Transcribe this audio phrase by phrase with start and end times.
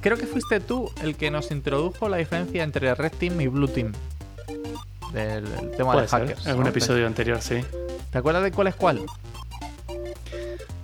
[0.00, 3.68] creo que fuiste tú el que nos introdujo la diferencia entre Red Team y Blue
[3.68, 3.92] Team.
[5.12, 5.44] Del,
[5.76, 6.44] tema Puede de ser, hackers.
[6.44, 6.70] en algún ¿no?
[6.70, 7.60] episodio anterior, sí.
[8.10, 9.04] ¿Te acuerdas de cuál es cuál?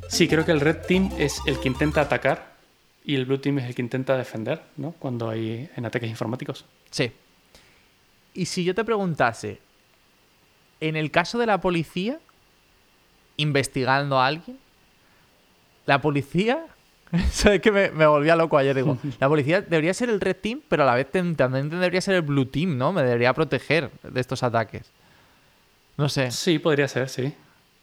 [0.08, 2.56] Sí, creo que el Red Team es el que intenta atacar
[3.04, 4.92] y el Blue Team es el que intenta defender, ¿no?
[4.92, 6.64] Cuando hay en ataques informáticos.
[6.90, 7.12] Sí.
[8.34, 9.60] Y si yo te preguntase,
[10.80, 12.18] en el caso de la policía,
[13.36, 14.58] investigando a alguien,
[15.86, 16.66] la policía...
[17.30, 18.74] ¿Sabes que me, me volvía loco ayer?
[18.74, 22.14] Digo, la policía debería ser el Red Team, pero a la vez también debería ser
[22.14, 22.92] el Blue Team, ¿no?
[22.92, 24.90] Me debería proteger de estos ataques.
[25.96, 27.32] No sé, Sí, podría ser, sí.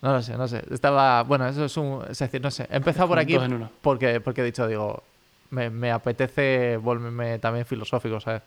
[0.01, 0.63] no lo sé, no sé.
[0.71, 1.23] Estaba...
[1.23, 2.03] Bueno, eso es un...
[2.09, 2.67] Es decir, no sé.
[2.69, 3.37] He empezado por aquí
[3.81, 5.01] porque, porque he dicho, digo,
[5.49, 8.41] me, me apetece volverme también filosófico, ¿sabes?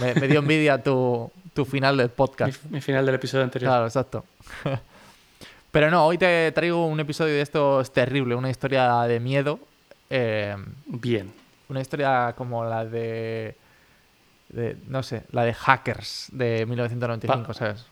[0.00, 2.62] Me, me dio envidia tu, tu final del podcast.
[2.64, 3.70] mi final del episodio anterior.
[3.70, 4.24] Claro, exacto.
[5.70, 9.58] Pero no, hoy te traigo un episodio de estos terrible, una historia de miedo.
[10.10, 10.56] Eh,
[10.86, 11.32] Bien.
[11.68, 13.54] una historia como la de,
[14.48, 17.86] de, no sé, la de Hackers de 1995, Pa- ¿sabes?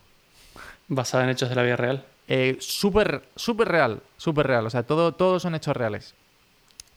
[0.89, 2.05] Basada en hechos de la vida real.
[2.28, 4.67] Eh, súper, súper real, súper real.
[4.67, 6.14] O sea, todo, todos son hechos reales.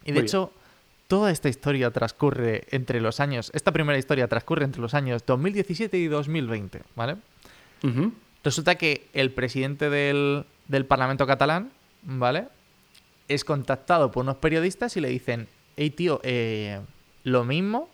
[0.03, 0.25] Y de Muy bien.
[0.25, 0.53] hecho,
[1.07, 5.97] toda esta historia transcurre entre los años, esta primera historia transcurre entre los años 2017
[5.97, 7.17] y 2020, ¿vale?
[7.83, 8.13] Ujú.
[8.43, 11.71] Resulta que el presidente del, del Parlamento catalán,
[12.03, 12.47] ¿vale?
[13.29, 16.81] Es contactado por unos periodistas y le dicen, hey tío, eh,
[17.23, 17.89] lo mismo,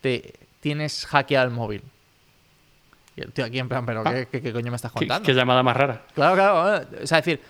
[0.00, 1.82] te tienes hackeado el móvil.
[3.16, 4.12] Y el tío aquí en plan, pero Ah.
[4.14, 5.26] ¿qué, qué- qué coño me estás ¿Qué, contando?
[5.26, 6.04] qué llamada más rara.
[6.14, 6.86] Claro, claro.
[7.02, 7.40] O sea, decir,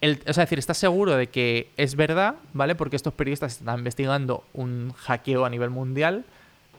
[0.00, 2.74] el, o sea, decir, estás seguro de que es verdad, ¿vale?
[2.74, 6.24] Porque estos periodistas están investigando un hackeo a nivel mundial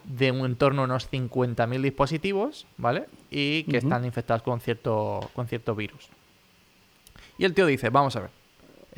[0.04, 3.06] de un, en torno a unos 50.000 dispositivos, ¿vale?
[3.30, 6.08] Y que están infectados con cierto, con cierto virus.
[7.36, 8.30] Y el tío dice, vamos a ver,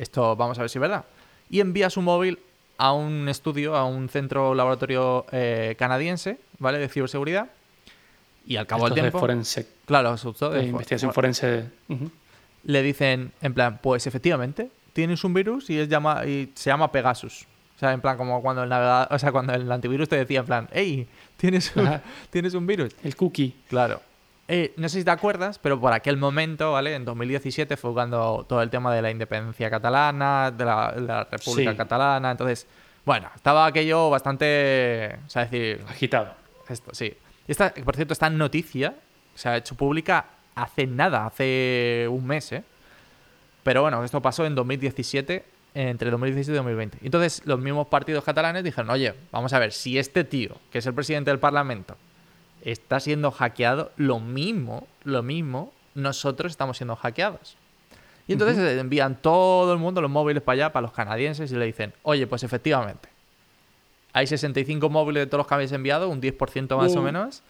[0.01, 1.05] esto vamos a ver si es verdad.
[1.49, 2.39] Y envía su móvil
[2.77, 6.79] a un estudio, a un centro laboratorio eh, canadiense, ¿vale?
[6.79, 7.49] De ciberseguridad.
[8.45, 9.19] Y al cabo del de tiempo...
[9.19, 11.65] forense, Claro, de de- investigación forense.
[12.63, 16.91] Le dicen, en plan, pues efectivamente, tienes un virus y, es llama, y se llama
[16.91, 17.45] Pegasus.
[17.75, 20.39] O sea, en plan, como cuando el navegador, o sea, cuando el antivirus te decía,
[20.41, 21.07] en plan, hey,
[21.37, 22.01] tienes un, Ajá.
[22.29, 22.95] tienes un virus.
[23.03, 23.55] El cookie.
[23.69, 24.01] Claro.
[24.47, 26.95] Eh, no sé si te acuerdas, pero por aquel momento, ¿vale?
[26.95, 31.23] En 2017 fue cuando todo el tema de la independencia catalana, de la, de la
[31.23, 31.77] República Sí.
[31.77, 32.31] Catalana.
[32.31, 32.67] Entonces,
[33.05, 35.19] bueno, estaba aquello bastante.
[35.25, 36.33] O sea, decir, Agitado.
[36.67, 37.13] esto, sí.
[37.47, 38.95] Esta, por cierto, esta noticia
[39.35, 40.25] se ha hecho pública
[40.55, 42.63] hace nada, hace un mes, ¿eh?
[43.63, 46.97] Pero bueno, esto pasó en 2017, entre 2017 y 2020.
[47.03, 50.85] Entonces, los mismos partidos catalanes dijeron, oye, vamos a ver, si este tío, que es
[50.85, 51.95] el presidente del Parlamento,
[52.61, 57.57] está siendo hackeado, lo mismo, lo mismo, nosotros estamos siendo hackeados.
[58.27, 61.65] Y entonces envían todo el mundo los móviles para allá, para los canadienses, y le
[61.65, 63.09] dicen, oye, pues efectivamente,
[64.13, 67.43] hay 65 móviles de todos los que habéis enviado, un 10% más o menos,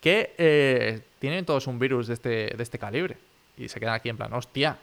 [0.00, 3.18] que eh, tienen todos un virus de este, de este calibre.
[3.56, 4.78] Y se quedan aquí en plan, hostia.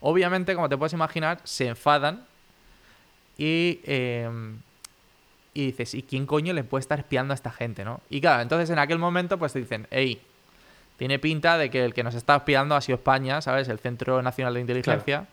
[0.00, 2.26] Obviamente, como te puedes imaginar, se enfadan
[3.38, 4.28] y, eh,
[5.56, 8.00] y dices, ¿y quién coño le puede estar espiando a esta gente, no?
[8.10, 10.20] Y claro, entonces en aquel momento pues te dicen, hey,
[10.98, 13.66] tiene pinta de que el que nos está espiando ha sido España, ¿sabes?
[13.68, 15.26] El Centro Nacional de Inteligencia.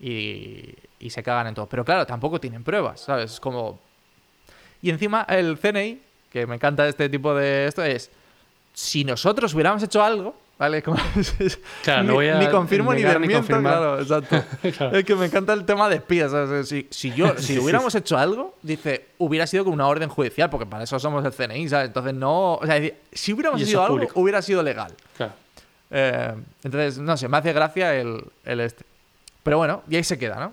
[0.00, 1.66] Y, y se cagan en todo.
[1.66, 3.32] Pero claro, tampoco tienen pruebas, ¿sabes?
[3.32, 3.78] Es como...
[4.80, 6.00] Y encima el CNI,
[6.32, 8.10] que me encanta este tipo de esto, es...
[8.72, 10.82] Si nosotros hubiéramos hecho algo, ¿vale?
[10.84, 10.98] Como-
[11.82, 14.42] Claro, no ni, voy a ni confirmo ni desmiento, claro, exacto.
[14.76, 14.96] Claro.
[14.98, 16.30] Es que me encanta el tema de espías.
[16.30, 16.68] ¿sabes?
[16.68, 20.08] Si, si yo, si Sí, sí, hubiéramos hecho algo, dice, hubiera sido con una orden
[20.08, 21.86] judicial, porque para eso somos el CNI, ¿sabes?
[21.88, 22.54] Entonces no.
[22.56, 24.20] O sea, decir, si hubiéramos hecho algo, público.
[24.20, 24.92] hubiera sido legal.
[25.16, 25.32] Claro.
[25.90, 28.84] Eh, entonces, no sé, me hace gracia el, el este.
[29.42, 30.52] Pero bueno, y ahí se queda, ¿no?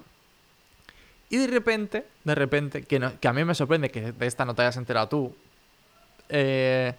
[1.30, 4.46] Y de repente, de repente, que, no- que a mí me sorprende que de esta
[4.46, 5.36] no te hayas enterado tú.
[6.30, 6.94] eh,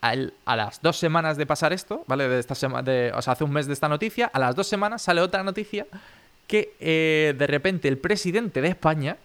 [0.00, 2.28] al- a las dos semanas de pasar esto, ¿vale?
[2.28, 4.66] De esta sema- de, o sea, hace un mes de esta noticia, a las dos
[4.68, 5.86] semanas sale otra noticia
[6.46, 9.16] que eh, de repente el presidente de España,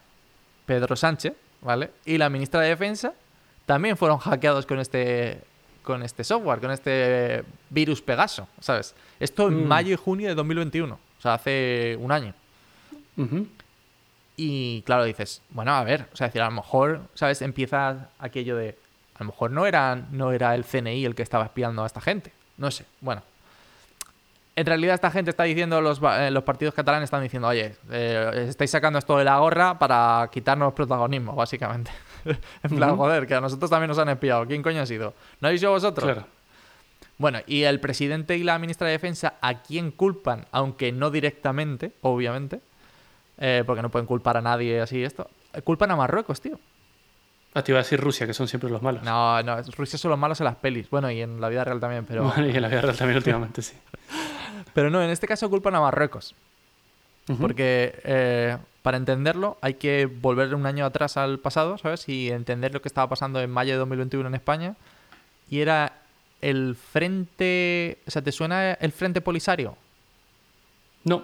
[0.65, 1.91] Pedro Sánchez, ¿vale?
[2.05, 3.13] Y la ministra de Defensa
[3.65, 5.39] también fueron hackeados con este
[5.83, 8.95] con este software, con este virus Pegaso, ¿sabes?
[9.19, 9.67] Esto en Mm.
[9.67, 12.33] mayo y junio de 2021, o sea, hace un año.
[14.35, 17.41] Y claro, dices, bueno, a ver, o sea, decir, a lo mejor, ¿sabes?
[17.41, 18.77] Empieza aquello de,
[19.15, 22.01] a lo mejor no era, no era el CNI el que estaba espiando a esta
[22.01, 22.31] gente.
[22.57, 23.21] No sé, bueno.
[24.55, 28.45] En realidad esta gente está diciendo, los, eh, los partidos catalanes están diciendo, oye, eh,
[28.49, 31.89] estáis sacando esto de la gorra para quitarnos protagonismo, básicamente.
[32.25, 32.97] en plan, Ujú.
[32.99, 34.45] joder, que a nosotros también nos han espiado.
[34.45, 35.15] ¿Quién coño ha sido?
[35.41, 36.05] ¿No habéis sido vosotros?
[36.05, 36.27] Claro.
[37.17, 40.45] Bueno, y el presidente y la ministra de Defensa, ¿a quién culpan?
[40.51, 42.59] Aunque no directamente, obviamente,
[43.39, 45.29] eh, porque no pueden culpar a nadie así esto.
[45.53, 46.59] eh, Culpan a Marruecos, tío.
[47.53, 49.03] Ah, te iba a decir Rusia, que son siempre los malos.
[49.03, 50.89] No, no, Rusia son los malos en las pelis.
[50.89, 52.23] Bueno, y en la vida real también, pero.
[52.23, 53.75] Bueno, y en la vida real también últimamente, sí.
[54.73, 56.33] Pero no, en este caso culpan a Marruecos.
[57.39, 62.09] Porque eh, para entenderlo hay que volver un año atrás al pasado, ¿sabes?
[62.09, 64.75] Y entender lo que estaba pasando en mayo de 2021 en España.
[65.49, 65.93] Y era
[66.41, 67.99] el frente...
[68.07, 69.77] O sea, ¿te suena el frente polisario?
[71.05, 71.23] No.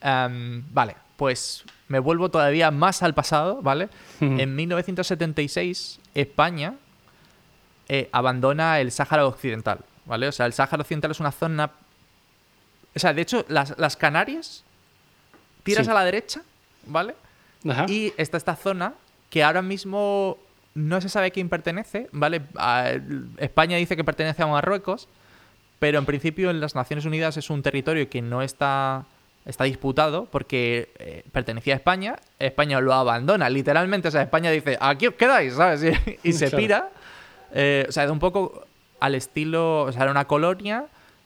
[0.00, 3.88] Em, vale, pues me vuelvo todavía más al pasado, ¿vale?
[4.20, 6.74] En 1976, España
[7.88, 10.28] eh, abandona el Sáhara Occidental, ¿vale?
[10.28, 11.72] O sea, el Sáhara Occidental es una zona...
[12.94, 14.62] O sea, de hecho, las, las Canarias,
[15.64, 15.90] tiras Sí.
[15.90, 16.42] a la derecha,
[16.86, 17.14] ¿vale?
[17.68, 17.86] Ajá.
[17.88, 18.94] Y está esta zona
[19.28, 20.38] que ahora mismo
[20.74, 22.42] no se sabe a quién pertenece, ¿vale?
[22.56, 22.92] A-
[23.38, 25.08] España dice que pertenece a Marruecos,
[25.80, 29.04] pero en principio en las Naciones Unidas es un territorio que no está,
[29.48, 34.76] está disputado porque eh, pertenecía a España, España lo abandona, literalmente, o sea, España dice,
[34.80, 35.82] aquí os quedáis, ¿sabes?
[36.22, 36.56] Y, y se Claro.
[36.58, 36.88] pira.
[37.52, 38.66] Eh, o sea, es un poco
[39.00, 40.84] al estilo, o sea, era una colonia,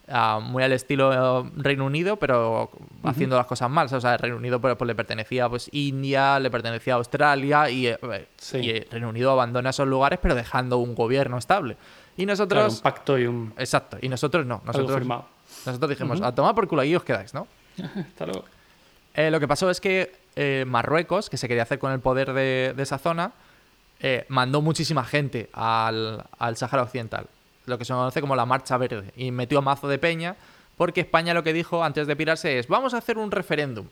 [0.08, 1.12] ah, muy al estilo
[1.44, 2.70] eh, Reino Unido, pero
[3.02, 3.88] haciendo las cosas mal.
[3.92, 7.68] O sea, el Reino Unido pues, pues, le pertenecía pues India, le pertenecía a Australia
[7.70, 7.98] y, eh,
[8.36, 8.58] Sí.
[8.58, 11.76] y el Reino Unido abandona esos lugares, pero dejando un gobierno estable.
[12.16, 12.74] Y Claro, nosotros...
[12.76, 14.56] un pacto y un Exacto, y nosotros no.
[14.56, 15.24] algo Nosotros, firmado.
[15.66, 17.48] nosotros dijimos, a tomar por culo, ahí os quedáis, ¿no?
[18.08, 18.44] Hasta luego.
[19.14, 22.32] Eh, lo que pasó es que eh, Marruecos, que se quería hacer con el poder
[22.32, 23.32] de, de esa zona,
[24.00, 27.26] eh, mandó muchísima gente al, al Sáhara Occidental,
[27.66, 30.34] lo que se conoce como la Marcha Verde, y metió a mazo de peña,
[30.76, 33.86] porque España lo que dijo antes de pirarse es, vamos a hacer un referéndum.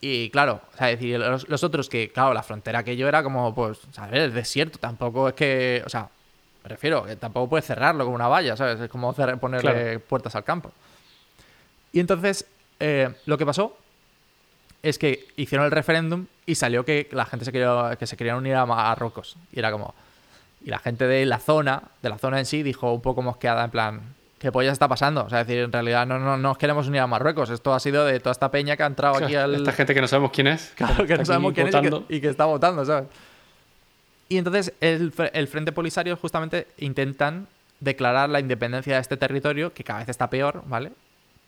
[0.00, 3.22] Y claro, o sea, decir, los, los otros que, claro, la frontera que yo era
[3.22, 4.18] como, pues, ¿sabes?
[4.20, 6.08] El desierto, tampoco es que, o sea,
[6.64, 8.80] me refiero, que tampoco puedes cerrarlo con una valla, ¿sabes?
[8.80, 10.00] Es como ponerle Claro.
[10.00, 10.72] puertas al campo.
[11.92, 12.46] Y entonces,
[12.80, 13.76] eh, lo que pasó
[14.82, 18.36] es que hicieron el referéndum y salió que la gente se quería, que se querían
[18.36, 19.36] unir a Marruecos.
[19.52, 19.94] Y era como.
[20.64, 23.64] Y la gente de la zona, de la zona en sí, dijo un poco mosqueada,
[23.64, 24.00] en plan,
[24.38, 25.24] ¿qué polla está pasando?
[25.24, 27.50] O sea, es decir, en realidad no, no, no nos queremos unir a Marruecos.
[27.50, 29.54] Esto ha sido de toda esta peña que ha entrado aquí al.
[29.54, 30.72] Esta gente que no sabemos quién es.
[30.76, 33.08] Claro, que no sabemos quién es y que, y que está votando, ¿sabes?
[34.28, 37.48] Y entonces el, el Frente Polisario justamente intentan
[37.80, 40.92] declarar la independencia de este territorio, que cada vez está peor, ¿vale?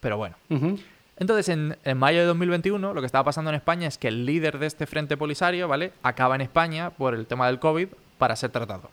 [0.01, 0.37] Pero bueno.
[0.51, 0.79] Ujú.
[1.23, 4.27] Entonces, en, en mayo de 2021, lo que estaba pasando en España es que el
[4.27, 5.93] líder de este Frente Polisario, ¿vale?
[6.03, 7.89] Acaba en España por el tema del COVID
[8.19, 8.91] para ser tratado.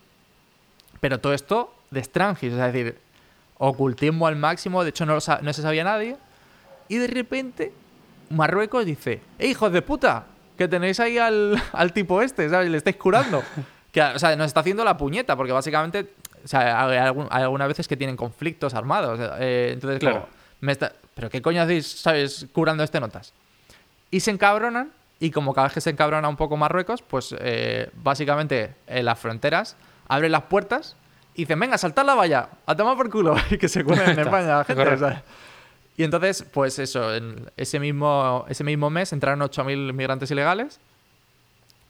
[1.01, 2.97] Pero todo esto de Strangis, es decir,
[3.57, 6.15] ocultismo al máximo, de hecho no, lo sa- no se sabía nadie.
[6.87, 7.73] Y de repente,
[8.29, 10.25] Marruecos dice, ¡Eh, hijos de puta!
[10.57, 12.69] Que tenéis ahí al, al tipo este, ¿sabes?
[12.69, 13.43] Le estáis curando.
[13.91, 17.43] que, o sea, nos está haciendo la puñeta, porque básicamente, o sea, hay, algún- hay
[17.43, 19.19] algunas veces que tienen conflictos armados.
[19.39, 20.21] eh, entonces, Claro.
[20.21, 20.27] como,
[20.61, 23.33] me está- ¿pero qué coño hacéis, sabes, curando este notas?
[24.09, 27.89] Y se encabronan, y como cada vez que se encabrona un poco Marruecos, pues eh,
[27.93, 29.75] básicamente en las fronteras
[30.07, 30.95] abren las puertas
[31.35, 34.19] y dicen, venga, saltad la valla, a tomar por culo, y que se cuelen en
[34.19, 35.21] España la gente.
[35.97, 40.79] Y entonces, pues eso, en ese mismo, ese mismo mes entraron 8.000 migrantes ilegales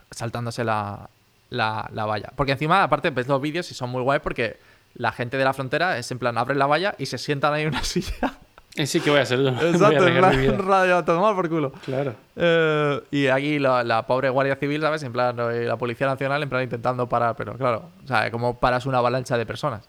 [0.09, 1.07] saltándose la,
[1.51, 2.33] la, la valla.
[2.35, 4.57] Porque encima, aparte, ves los vídeos y son muy guay porque
[4.95, 7.61] la gente de la frontera es en plan, abren la valla y se sientan ahí
[7.61, 8.38] en una silla.
[8.85, 9.39] Sí, ¿qué voy a hacer?
[9.41, 10.57] Yo no voy a Exacto, en mi plan, vida.
[10.57, 11.71] radio, a tomar por culo.
[11.85, 12.15] Claro.
[12.35, 15.03] Eh, y aquí la, la pobre Guardia Civil, ¿sabes?
[15.03, 18.85] En plan, la Policía Nacional, en plan, intentando parar, pero claro, o sea, como paras
[18.85, 19.87] una avalancha de personas.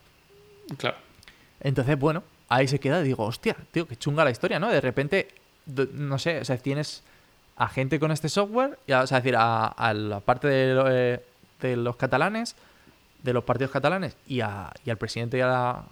[0.77, 0.97] Claro.
[1.61, 3.03] Entonces, bueno, ahí se queda.
[3.03, 4.69] Digo, hostia, tío, qué chunga la historia, ¿no?
[4.71, 5.29] De repente,
[5.95, 7.03] no sé, o sea, tienes
[7.57, 10.49] a gente con este software, y a- o sea, es decir, a, a la parte
[10.49, 11.23] de, lo- eh,
[11.61, 12.57] de los catalanes,
[13.23, 15.83] de los partidos catalanes, y, a- y al presidente y a, la,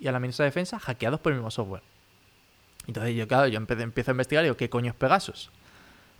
[0.00, 1.82] y a la ministra de Defensa hackeados por el mismo software.
[2.86, 5.50] Entonces, yo, claro, yo empiezo a investigar y digo, ¿qué coño es Pegasus?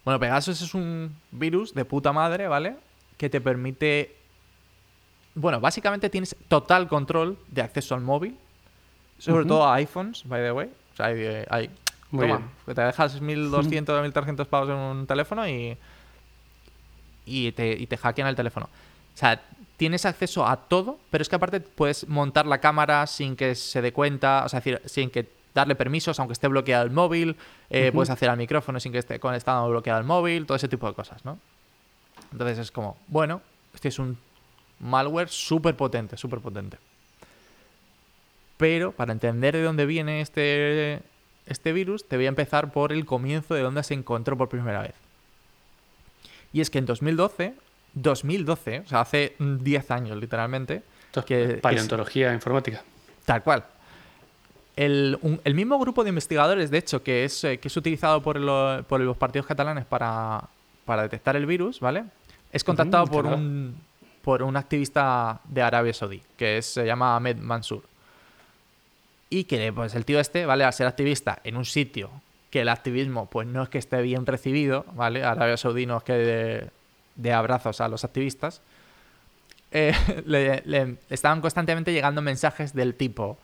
[0.05, 2.77] Bueno, Pegasus es un virus de puta madre, ¿vale?
[3.17, 4.17] Que te permite.
[5.35, 8.37] Bueno, básicamente tienes total control de acceso al móvil.
[9.19, 10.69] Sobre todo a iPhones, by the way.
[10.93, 11.45] O sea, hay.
[11.49, 11.71] hay-
[12.11, 12.51] Muy toma, bien.
[12.67, 15.77] que te dejas 1200 o 1300 pavos en un teléfono y.
[17.25, 18.67] Y te, y te hackean el teléfono.
[18.67, 19.41] O sea,
[19.77, 23.81] tienes acceso a todo, pero es que aparte puedes montar la cámara sin que se
[23.81, 27.37] dé cuenta, o sea, decir, sin que darle permisos, aunque esté bloqueado el móvil,
[27.71, 30.87] eh, puedes hacer al micrófono sin que esté conectado bloqueado el móvil, todo ese tipo
[30.89, 31.39] de cosas, ¿no?
[32.33, 33.43] Entonces es como, bueno,
[33.75, 34.17] este es un
[34.81, 36.79] malware súper potente, súper potente.
[38.57, 41.01] Pero para entender de dónde viene este,
[41.47, 44.83] este virus, te voy a empezar por el comienzo de dónde se encontró por primera
[44.83, 44.95] vez.
[46.53, 47.55] Y es que en 2012,
[47.95, 52.83] 2012, o sea, hace mm, 10 años literalmente, Esto es que- que paleontología informática.
[53.25, 53.65] Tal cual.
[54.77, 58.23] El, un- el mismo grupo de investigadores, de hecho, que es, eh, que es utilizado
[58.23, 60.45] por, lo- por los partidos catalanes para,
[60.85, 62.05] para detectar el virus, ¿vale?
[62.53, 63.77] Es contactado por un...
[64.23, 67.83] por un activista de Arabia Saudí, que es- se llama Ahmed Mansour.
[69.31, 70.65] Y que pues el tío este, ¿vale?
[70.65, 72.11] Al ser activista en un sitio
[72.51, 75.25] que el activismo pues no es que esté bien recibido, ¿vale?
[75.25, 76.69] Arabia Saudí no es que de,
[77.17, 78.61] de abrazos a los activistas.
[79.71, 79.95] eh,
[80.27, 83.39] le, le estaban constantemente llegando mensajes del tipo,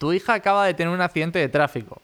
[0.00, 2.00] tu hija acaba de tener un accidente de tráfico.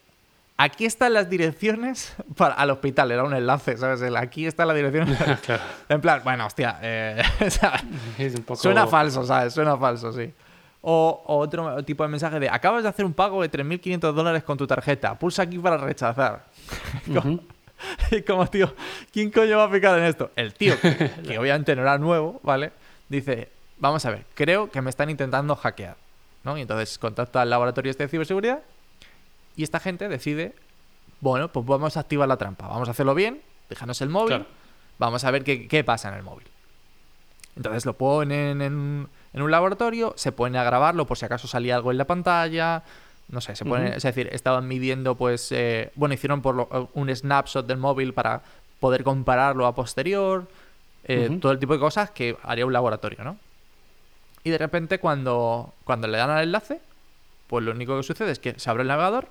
[0.58, 4.02] Aquí están las direcciones para, al hospital, era un enlace, ¿sabes?
[4.02, 5.16] El aquí está la dirección.
[5.46, 5.62] claro.
[5.88, 7.22] en plan, bueno, hostia, eh,
[8.46, 8.60] poco...
[8.60, 9.54] Suena falso, ¿sabes?
[9.54, 10.30] Suena falso, sí.
[10.82, 14.42] O, o otro tipo de mensaje de acabas de hacer un pago de 3.500 dólares
[14.42, 15.18] con tu tarjeta.
[15.18, 16.44] Pulsa aquí para rechazar.
[17.08, 17.40] Ujú.
[18.10, 18.74] Y como, tío,
[19.10, 20.30] ¿quién coño va a picar en esto?
[20.36, 22.72] El tío, que, que obviamente no era nuevo, ¿vale?
[23.08, 23.48] Dice,
[23.78, 26.05] vamos a ver, creo que me están intentando hackear.
[26.46, 26.56] ¿No?
[26.56, 28.60] Y entonces contacta al laboratorio este de ciberseguridad
[29.56, 30.54] y esta gente decide,
[31.20, 32.68] bueno, pues vamos a activar la trampa.
[32.68, 34.46] Vamos a hacerlo bien, déjanos el móvil, Claro.
[34.98, 36.46] vamos a ver qué, qué pasa en el móvil.
[37.56, 41.74] Entonces lo ponen en, en un laboratorio, se ponen a grabarlo por si acaso salía
[41.76, 42.82] algo en la pantalla.
[43.28, 47.14] No sé, se ponen, es decir, estaban midiendo, pues, eh, bueno, hicieron por lo- un
[47.14, 48.42] snapshot del móvil para
[48.78, 50.46] poder compararlo a posterior,
[51.04, 53.36] eh, todo el tipo de cosas que haría un laboratorio, ¿no?
[54.46, 56.80] Y de repente cuando, cuando le dan al enlace,
[57.48, 59.26] pues lo único que sucede es que se abre el navegador,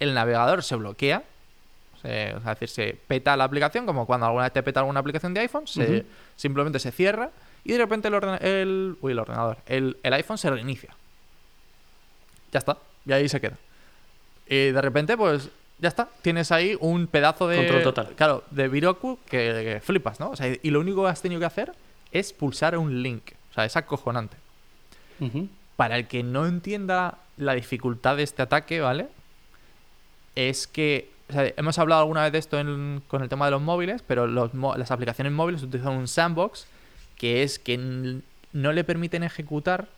[0.00, 1.22] el navegador se bloquea,
[2.02, 5.32] se- es decir, se peta la aplicación, como cuando alguna vez te peta alguna aplicación
[5.32, 6.04] de iPhone, se,
[6.36, 7.30] simplemente se cierra
[7.64, 10.90] y de repente el, orden- el, uy, el ordenador, el, el iPhone se reinicia.
[12.52, 13.56] Ya está, y ahí se queda.
[14.46, 15.48] Y de repente, pues
[15.78, 17.56] ya está, tienes ahí un pedazo de.
[17.56, 18.08] Control total.
[18.14, 20.32] Claro, de Viroku que, que flipas, ¿no?
[20.32, 21.72] O sea, y lo único que has tenido que hacer
[22.12, 23.30] es pulsar un link.
[23.54, 24.36] O sea, es acojonante.
[25.76, 29.08] Para el que no entienda la dificultad de este ataque, ¿vale?
[30.34, 31.10] Es que.
[31.30, 34.02] o sea, hemos hablado alguna vez de esto en- con el tema de los móviles,
[34.06, 36.66] pero los las aplicaciones móviles utilizan un sandbox
[37.16, 37.78] que es que
[38.52, 39.88] no le permiten ejecutar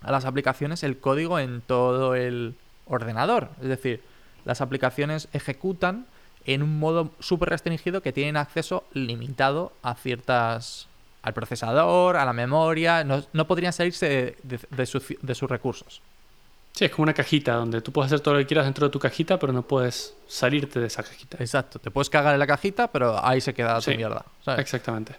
[0.00, 2.54] a las aplicaciones el código en todo el
[2.86, 3.50] ordenador.
[3.60, 4.02] Es decir,
[4.44, 6.06] las aplicaciones ejecutan
[6.46, 10.88] en un modo súper restringido que tienen acceso limitado a ciertas
[11.22, 15.48] al procesador, a la memoria, no, no podrían salirse de, de- de su- de sus
[15.48, 16.00] recursos.
[16.72, 18.90] Sí, es como una cajita donde tú puedes hacer todo lo que quieras dentro de
[18.92, 21.36] tu cajita, pero no puedes salirte de esa cajita.
[21.38, 23.96] Exacto, te puedes cagar en la cajita, pero ahí se queda tu Sí.
[23.96, 24.24] mierda.
[24.44, 24.60] ¿sabes?
[24.60, 25.14] Exactamente.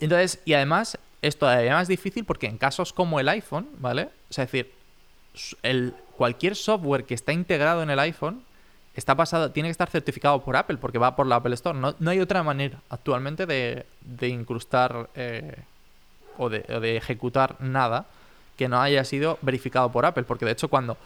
[0.00, 4.08] Entonces, y además, es todavía más difícil porque en casos como el iPhone, ¿vale?
[4.30, 4.72] O sea, es decir,
[5.62, 8.42] el, cualquier software que está integrado en el iPhone
[8.94, 11.78] está pasado, tiene que estar certificado por Apple porque va por la Apple Store.
[11.78, 15.56] No, no hay otra manera actualmente de, de incrustar eh,
[16.38, 18.06] o, de, o de ejecutar nada
[18.56, 20.24] que no haya sido verificado por Apple.
[20.24, 20.96] Porque de hecho, cuando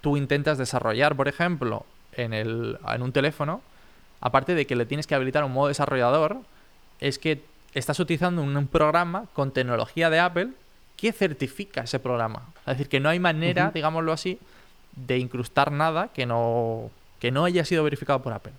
[0.00, 3.60] tú intentas desarrollar, por ejemplo, en, el, en un teléfono,
[4.20, 6.38] aparte de que le tienes que habilitar un modo desarrollador,
[7.00, 7.42] es que
[7.74, 10.48] estás utilizando un, un programa con tecnología de Apple
[10.96, 12.44] que certifica ese programa.
[12.60, 14.38] Es decir, que no hay manera, digámoslo así,
[14.94, 16.90] de incrustar nada que no,
[17.20, 18.52] que no haya sido verificado por Apple.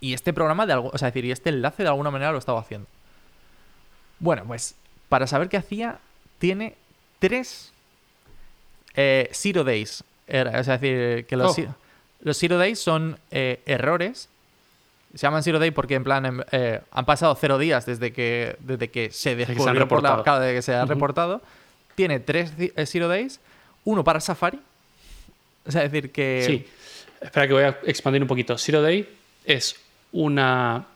[0.00, 2.32] Y este programa, de algo, o sea, es decir, y este enlace de alguna manera
[2.32, 2.86] lo estaba haciendo.
[4.18, 4.74] Bueno, pues
[5.08, 5.98] para saber qué hacía,
[6.38, 6.74] tiene
[7.18, 7.72] tres
[8.94, 10.04] eh, Zero Days.
[10.26, 11.74] Era- es decir, que los, Oh.
[12.20, 14.28] los Zero Days son eh, errores.
[15.14, 18.56] Se llaman Zero Day porque en plan em, eh, han pasado cero días desde que,
[18.60, 20.22] desde que se que se han descubrió por la, reportado.
[20.24, 21.40] claro, desde que se ha reportado.
[21.94, 22.52] Tiene tres
[22.84, 23.40] Zero Days,
[23.84, 24.60] uno para Safari.
[25.66, 26.44] O sea, es decir que...
[26.46, 26.66] Sí.
[27.26, 28.56] Espera que voy a expandir un poquito.
[28.56, 29.08] Zero Day
[29.44, 29.74] es
[30.12, 30.86] una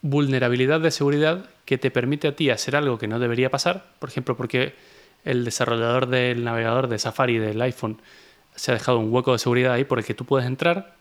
[0.00, 3.84] vulnerabilidad de seguridad que te permite a ti hacer algo que no debería pasar.
[3.98, 4.74] Por ejemplo, porque
[5.26, 8.00] el desarrollador del navegador de Safari del iPhone
[8.54, 10.94] se ha dejado un hueco de seguridad ahí por el que tú puedes entrar,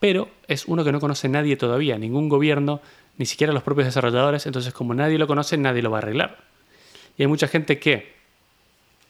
[0.00, 2.80] pero es uno que no conoce nadie todavía, ningún gobierno,
[3.16, 4.44] ni siquiera los propios desarrolladores.
[4.46, 6.38] Entonces, como nadie lo conoce, nadie lo va a arreglar.
[7.16, 8.17] Y hay mucha gente que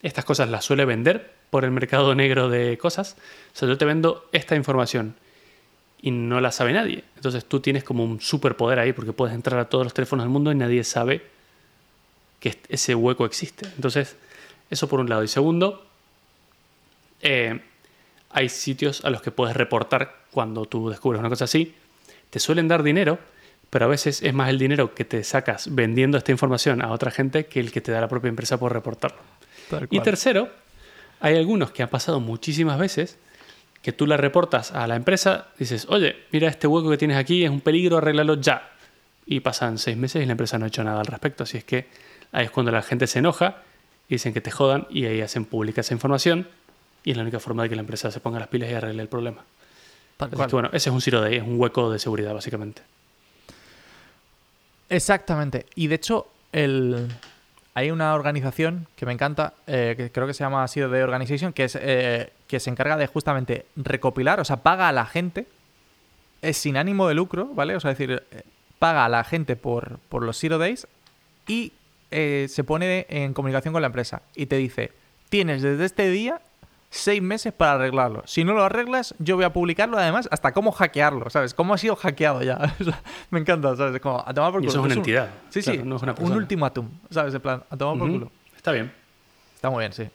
[0.02, 3.16] estas cosas las suele vender por el mercado negro de cosas.
[3.54, 5.14] O sea, yo te vendo esta información
[6.00, 7.04] y no la sabe nadie.
[7.16, 10.30] Entonces tú tienes como un superpoder ahí porque puedes entrar a todos los teléfonos del
[10.30, 11.22] mundo y nadie sabe
[12.40, 13.66] que ese hueco existe.
[13.74, 14.16] Entonces,
[14.70, 15.24] eso por un lado.
[15.24, 15.84] Y segundo,
[17.20, 17.60] eh,
[18.30, 21.74] hay sitios a los que puedes reportar cuando tú descubres una cosa así.
[22.30, 23.18] Te suelen dar dinero,
[23.70, 27.10] pero a veces es más el dinero que te sacas vendiendo esta información a otra
[27.10, 29.18] gente que el que te da la propia empresa por reportarlo.
[29.90, 30.48] Y tercero,
[31.20, 33.18] hay algunos que han pasado muchísimas veces
[33.82, 37.44] que tú la reportas a la empresa, dices, oye, mira este hueco que tienes aquí,
[37.44, 38.70] es un peligro, arréglalo ya.
[39.26, 41.44] Y pasan seis meses y la empresa no ha hecho nada al respecto.
[41.44, 41.87] Así es que
[42.32, 43.62] ahí es cuando la gente se enoja
[44.08, 46.48] y dicen que te jodan y ahí hacen pública esa información
[47.04, 49.02] y es la única forma de que la empresa se ponga las pilas y arregle
[49.02, 49.44] el problema.
[50.50, 52.82] Bueno, ese es un zero day, es un hueco de seguridad básicamente.
[54.88, 55.66] Exactamente.
[55.75, 57.08] Y de hecho, el,
[57.78, 61.52] hay una organización que me encanta, eh, que creo que se llama Zero Day Organization,
[61.52, 65.47] que, es, eh, que se encarga de justamente recopilar, o sea, paga a la gente,
[66.42, 67.76] es sin ánimo de lucro, ¿vale?
[67.76, 68.42] O sea, es decir, eh,
[68.80, 70.88] paga a la gente por, por los Zero Days
[71.47, 71.73] y
[72.11, 74.92] se pone en comunicación con la empresa y te dice,
[75.28, 76.40] tienes desde este día
[76.90, 78.23] seis meses para arreglarlo.
[78.26, 81.52] Si no lo arreglas, yo voy a publicarlo además hasta cómo hackearlo, ¿sabes?
[81.54, 82.75] Cómo ha sido hackeado ya.
[83.30, 84.00] Me encanta, ¿sabes?
[84.00, 84.71] Como a tomar por Y culo.
[84.71, 85.30] eso es una un- entidad.
[85.50, 87.35] Sí, claro, sí, no es una un ultimátum, ¿sabes?
[87.35, 88.30] En plan, a tomar por culo.
[88.57, 88.92] Está bien.
[89.54, 90.09] Está muy bien, sí.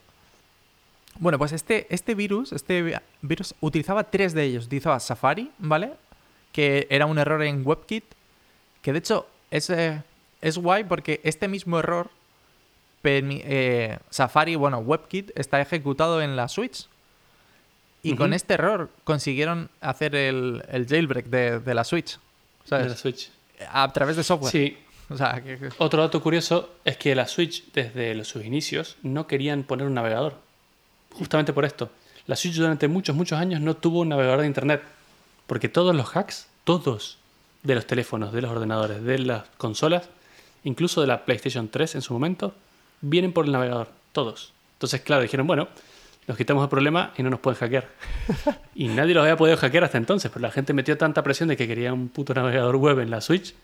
[1.18, 4.66] Bueno, pues este, este virus, este vi- virus utilizaba tres de ellos.
[4.66, 5.92] Utilizaba Safari, ¿vale?
[6.52, 8.04] Que era un error en WebKit.
[8.82, 10.02] Que de hecho es, eh,
[10.40, 12.10] es guay porque este mismo error,
[13.06, 16.88] eh, Safari, bueno, WebKit está ejecutado en la Switch.
[18.02, 22.16] Y con este error consiguieron hacer el, el jailbreak de, de la Switch.
[22.64, 22.88] De ¿Sabes?
[22.88, 23.30] la Switch.
[23.70, 24.52] A través de software.
[24.52, 24.78] Sí.
[25.10, 28.96] O sea, que- que- Otro dato curioso es que la Switch, desde los- sus inicios,
[29.02, 30.36] no querían poner un navegador.
[31.12, 31.90] Justamente por esto.
[32.26, 34.82] La Switch durante muchos, muchos años no tuvo un navegador de Internet.
[35.46, 37.18] Porque todos los hacks, todos,
[37.62, 40.08] de los teléfonos, de los ordenadores, de las consolas,
[40.64, 42.54] incluso de la PlayStation 3 en su momento,
[43.04, 43.88] vienen por el navegador.
[44.12, 44.52] Todos.
[44.74, 45.68] Entonces, claro, dijeron, bueno,
[46.26, 47.88] nos quitamos el problema y no nos pueden hackear.
[48.74, 51.56] y nadie los había podido hackear hasta entonces, pero la gente metió tanta presión de
[51.56, 53.54] que quería un puto navegador web en la Switch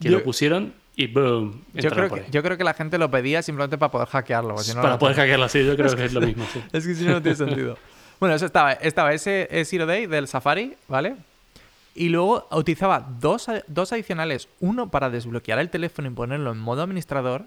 [0.00, 1.62] que Yo- lo pusieron y boom.
[1.74, 4.58] yo, creo que, yo creo que la gente lo pedía simplemente para poder hackearlo.
[4.58, 6.46] si no, Para poder hackearlo así, yo creo que es lo mismo.
[6.52, 6.62] sí.
[6.72, 7.78] Es que si no, no tiene sentido.
[8.20, 8.72] Bueno, eso estaba.
[8.72, 11.16] Estaba ese Zero Day del Safari, ¿vale?
[11.96, 14.48] Y luego utilizaba dos, dos adicionales.
[14.60, 17.44] Uno para desbloquear el teléfono y ponerlo en modo administrador.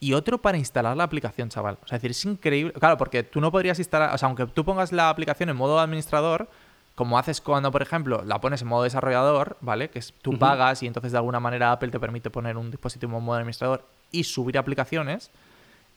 [0.00, 1.76] Y otro para instalar la aplicación, chaval.
[1.84, 2.72] O sea, es decir, es increíble.
[2.74, 4.14] Claro, porque tú no podrías instalar.
[4.14, 6.48] O sea, aunque tú pongas la aplicación en modo administrador,
[6.94, 9.90] como haces cuando, por ejemplo, la pones en modo desarrollador, ¿vale?
[9.90, 13.16] Que es tú pagas y entonces de alguna manera Apple te permite poner un dispositivo
[13.18, 15.30] en modo administrador y subir aplicaciones.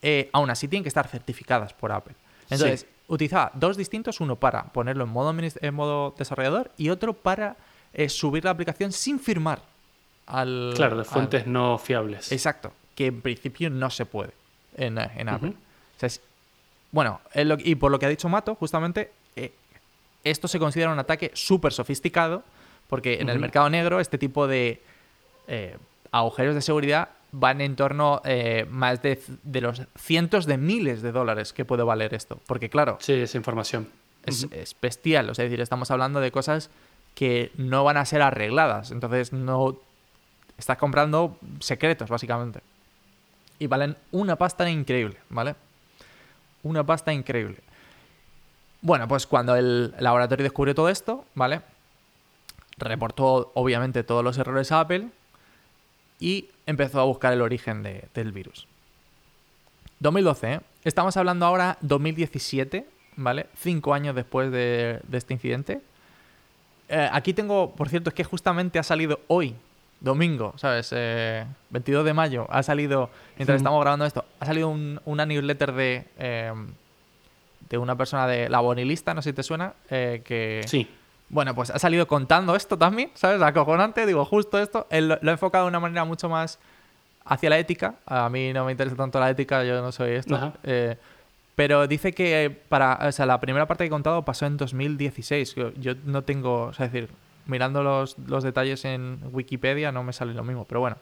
[0.03, 2.15] eh, aún así tienen que estar certificadas por Apple.
[2.49, 2.87] Entonces, Sí.
[3.07, 7.55] utilizaba dos distintos, uno para ponerlo en modo, en modo desarrollador y otro para
[7.93, 9.61] eh, subir la aplicación sin firmar
[10.25, 10.73] al...
[10.75, 12.31] Claro, de al- fuentes no fiables.
[12.31, 14.31] Exacto, que en principio no se puede
[14.77, 15.49] en, eh, en Apple.
[15.49, 15.57] Ujú.
[15.97, 16.21] O sea, es-
[16.91, 19.53] bueno, lo- y por lo que ha dicho Mato, justamente, eh,
[20.23, 22.43] esto se considera un ataque súper sofisticado,
[22.87, 24.81] porque en el mercado negro este tipo de
[25.47, 25.77] eh,
[26.11, 31.11] agujeros de seguridad van en torno eh, más de, de los cientos de miles de
[31.13, 32.39] dólares que puede valer esto.
[32.45, 33.87] Porque claro, Sí, esa información.
[34.25, 34.53] es, Ujú.
[34.55, 35.29] es bestial.
[35.29, 36.69] O sea, es decir, estamos hablando de cosas
[37.15, 38.91] que no van a ser arregladas.
[38.91, 39.79] Entonces, no.
[40.57, 42.59] Estás comprando secretos, básicamente.
[43.61, 45.53] Y valen una pasta increíble, ¿vale?
[46.63, 47.57] Una pasta increíble.
[48.81, 51.61] Bueno, pues cuando el laboratorio descubrió todo esto, ¿vale?
[52.79, 55.09] Reportó, obviamente, todos los errores a Apple
[56.19, 58.65] y empezó a buscar el origen de- del virus.
[59.99, 60.61] 2012, ¿eh?
[60.83, 63.45] Estamos hablando ahora 2017, ¿vale?
[63.55, 65.81] Cinco años después de, este incidente.
[66.89, 69.53] Eh, aquí tengo, por cierto, es que justamente ha salido hoy,
[70.01, 70.89] domingo, ¿sabes?
[70.93, 75.71] Eh, 22 de mayo, ha salido, mientras estamos grabando esto, ha salido un- una newsletter
[75.73, 76.51] de, eh,
[77.69, 80.61] de una persona de la Bonilista, no sé si te suena, eh, que...
[80.67, 80.87] Sí.
[81.29, 83.41] Bueno, pues ha salido contando esto también, ¿sabes?
[83.41, 84.85] Acojonante, digo, justo esto.
[84.89, 86.59] Él lo, lo ha enfocado de una manera mucho más
[87.23, 87.95] hacia la ética.
[88.05, 90.51] A mí no me interesa tanto la ética, yo no soy esto.
[90.63, 90.97] Eh,
[91.55, 95.55] pero dice que para, o sea, la primera parte que he contado pasó en 2016.
[95.55, 97.09] Yo, yo no tengo, o sea, es decir,
[97.45, 100.97] mirando los, los detalles en Wikipedia no me sale lo mismo, pero bueno.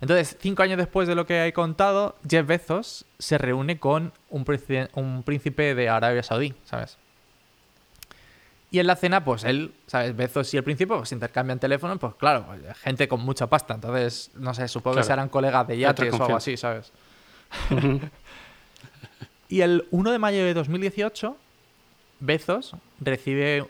[0.00, 4.44] Entonces, cinco años después de lo que he contado, Jeff Bezos se reúne con un,
[4.44, 6.98] príncipe- un príncipe de Arabia Saudí, ¿sabes?
[8.70, 10.14] Y en la cena, pues él, ¿sabes?
[10.14, 13.74] Bezos y el príncipe pues intercambian teléfonos, pues claro, pues, gente con mucha pasta.
[13.74, 16.92] Entonces, no sé, supongo que serán colegas de yates o algo así, ¿sabes?
[19.48, 21.34] Y el 1 de mayo de 2018,
[22.20, 23.64] Bezos recibe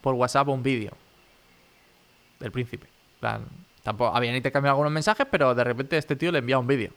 [0.00, 0.92] por WhatsApp un vídeo
[2.40, 2.86] del príncipe.
[3.20, 3.44] Plan,
[3.82, 6.90] tampoco habían intercambiado algunos mensajes, pero de repente este tío le envía un vídeo.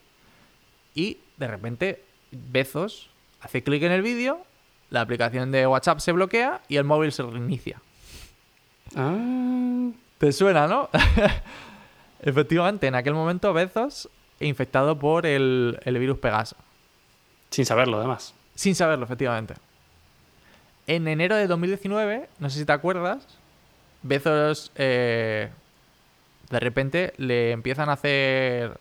[0.96, 3.10] Y de repente Bezos
[3.42, 4.42] hace clic en el vídeo,
[4.90, 7.82] la aplicación de WhatsApp se bloquea y el móvil se reinicia.
[8.96, 10.90] Ah, ¿Te suena, no?
[12.22, 16.56] Efectivamente, en aquel momento Bezos infectado por el, el virus Pegaso.
[17.52, 18.34] sin saberlo, además.
[18.56, 19.54] Sin saberlo, efectivamente.
[20.88, 23.28] En enero de 2019, no sé si te acuerdas,
[24.08, 25.50] Bezos eh,
[26.50, 28.78] de repente le empiezan a hacer.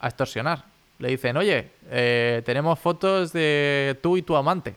[0.00, 0.64] a extorsionar.
[0.98, 4.74] Le dicen, oye, eh, tenemos fotos de tú y tu amante.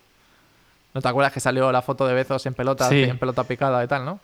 [0.93, 3.03] ¿No te acuerdas que salió la foto de Bezos en pelota, Sí.
[3.03, 4.19] en pelota picada y tal, no?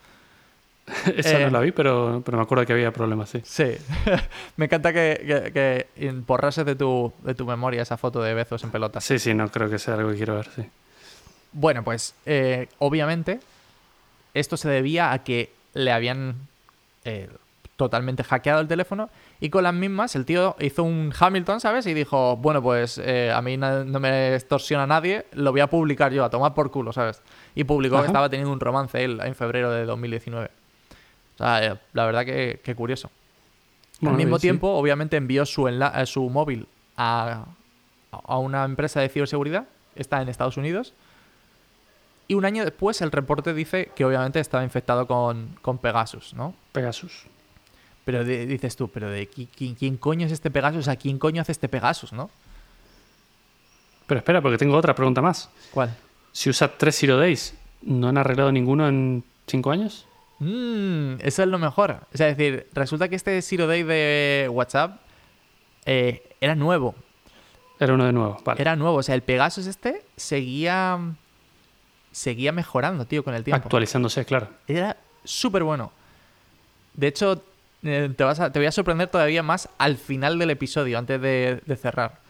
[1.16, 3.42] Esa Eh, no la vi, pero, pero me acuerdo que había problemas, sí.
[3.46, 3.78] Sí.
[4.58, 5.88] Me encanta que, que,
[6.66, 9.00] de tu, de tu memoria esa foto de Bezos en pelota.
[9.00, 10.64] Sí, sí, no creo que sea algo que quiero ver, sí.
[11.52, 13.40] Bueno, pues eh, obviamente
[14.34, 16.36] esto se debía a que le habían
[17.06, 17.30] eh,
[17.76, 21.86] totalmente hackeado el teléfono y con las mismas el tío hizo un Hamilton, ¿sabes?
[21.88, 26.12] Y dijo, bueno, pues eh, a mí no me extorsiona nadie, lo voy a publicar
[26.14, 27.22] yo, a tomar por culo, ¿sabes?
[27.56, 28.04] Y publicó Ajá.
[28.04, 30.50] que estaba teniendo un romance él en febrero de 2019.
[31.34, 33.10] O sea, eh, la verdad que, que curioso.
[34.00, 34.44] Bueno, Al mismo sí.
[34.44, 37.46] tiempo, obviamente, envió su, enla- su móvil a,
[38.12, 39.66] a una empresa de ciberseguridad,
[39.96, 40.94] está en Estados Unidos,
[42.28, 46.54] y un año después el reporte dice que obviamente estaba infectado con, con Pegasus, ¿no?
[46.72, 47.26] Pegasus.
[48.06, 50.86] Pero de- dices tú, pero de qui- qui- quién, coño es este Pegasus?
[50.86, 52.30] Sea, ¿quién coño hace este Pegasus, no?
[54.08, 55.50] Pero espera, porque tengo otra pregunta más.
[55.72, 55.96] ¿Cuál?
[56.32, 60.06] Si usas tres Zero Days, ¿no han arreglado ninguno en cinco años?
[60.40, 62.00] Mmm, eso es lo mejor.
[62.14, 65.00] O sea, es decir, resulta que este Zero Day de WhatsApp
[65.86, 66.96] eh, era nuevo.
[67.80, 68.62] Era uno de nuevo, vale.
[68.62, 68.98] Era nuevo.
[68.98, 71.00] O sea, el Pegasus este seguía.
[72.14, 73.64] Seguía mejorando, tío, con el tiempo.
[73.66, 74.48] Actualizándose, claro.
[74.68, 74.96] Era
[75.26, 75.92] súper bueno.
[76.94, 77.44] De hecho,
[77.84, 81.20] eh, te, vas a- te voy a sorprender todavía más al final del episodio, antes
[81.20, 82.22] de, de cerrar.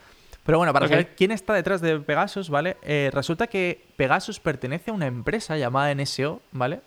[0.44, 2.76] Pero bueno, para saber quién está detrás de Pegasus, ¿vale?
[2.82, 6.80] Eh, resulta que Pegasus pertenece a una empresa llamada NSO, ¿vale?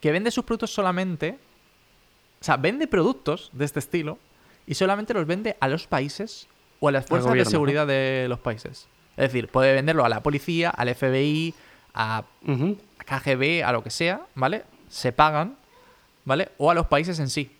[0.00, 1.38] Que vende sus productos solamente.
[2.40, 4.18] O sea, vende productos de este estilo
[4.66, 6.48] y solamente los vende a los países
[6.80, 7.50] o a las fuerzas gobierno, de ¿no?
[7.50, 8.88] seguridad de los países.
[9.16, 11.54] Es decir, puede venderlo a la policía, al FBI,
[11.94, 12.24] a
[13.06, 14.64] KGB, a lo que sea, ¿vale?
[14.88, 15.56] Se pagan,
[16.24, 16.48] ¿vale?
[16.58, 17.50] O a los países en sí.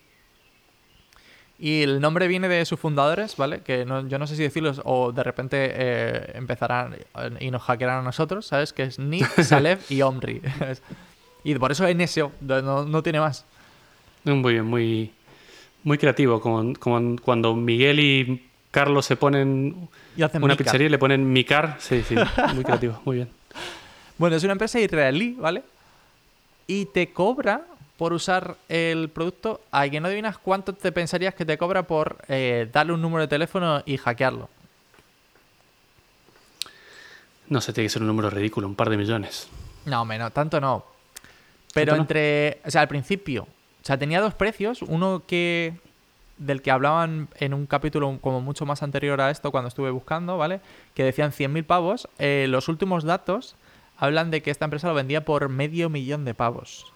[1.58, 3.60] Y el nombre viene de sus fundadores, ¿vale?
[3.60, 6.96] Que no- yo no sé si decirlos o de repente eh, empezarán
[7.38, 8.72] y nos hackearán a nosotros, ¿sabes?
[8.72, 10.40] Que es Nick, Salev y Omri.
[11.44, 13.44] y por eso NSO, no, no tiene más.
[14.24, 15.12] Muy bien, muy,
[15.84, 16.40] muy creativo.
[16.40, 20.56] Como, como cuando Miguel y Carlos se ponen Y una mica.
[20.56, 21.76] pizzería y le ponen Micar.
[21.78, 22.14] Sí, sí,
[22.54, 23.28] muy creativo, muy bien.
[24.20, 25.62] Bueno, es una empresa israelí, ¿vale?
[26.66, 27.62] Y te cobra
[27.96, 29.62] por usar el producto.
[29.70, 33.22] A que no adivinas cuánto te pensarías que te cobra por eh, darle un número
[33.22, 34.50] de teléfono y hackearlo.
[37.48, 39.48] No sé, tiene que ser un número ridículo, un par de millones.
[39.86, 40.84] No, menos, tanto no.
[41.72, 42.02] Pero ¿Tanto no?
[42.02, 42.60] entre.
[42.66, 43.44] O sea, al principio.
[43.44, 44.82] O sea, tenía dos precios.
[44.82, 45.80] Uno que.
[46.36, 50.36] Del que hablaban en un capítulo como mucho más anterior a esto, cuando estuve buscando,
[50.36, 50.60] ¿vale?
[50.92, 52.06] Que decían 100.000 pavos.
[52.18, 53.56] Eh, los últimos datos
[54.00, 56.92] hablan de que esta empresa lo vendía por medio millón de pavos.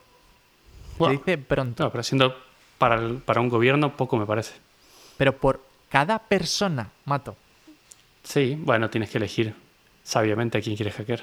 [0.99, 1.85] Se dice pronto.
[1.85, 2.37] No, pero siendo
[2.79, 4.55] para, el- para un gobierno poco me parece.
[5.17, 7.37] Pero por cada persona, mato.
[8.25, 9.55] Sí, bueno, tienes que elegir
[10.03, 11.21] sabiamente a quién quieres hackear.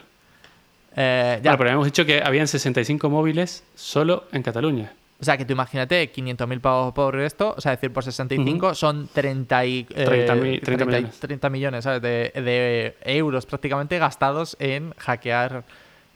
[0.96, 1.42] Eh, ya.
[1.52, 4.94] Bueno, pero habíamos dicho que habían 65 móviles solo en Cataluña.
[5.22, 9.08] O sea, que tú imagínate 500.000 pavos por esto, o sea, decir por 65 son
[9.14, 11.20] 30, y, eh, 30 mi- 30 30 y- millones.
[11.20, 12.02] 30 millones, ¿sabes?
[12.02, 15.64] De, de euros prácticamente gastados en hackear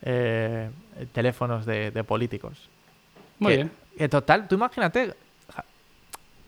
[0.01, 0.69] eh,
[1.13, 2.67] teléfonos de, de políticos.
[3.39, 3.71] Muy Que- bien.
[3.97, 5.13] que total, tú imagínate.